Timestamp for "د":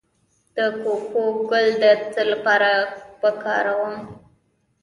0.55-0.57, 1.81-1.83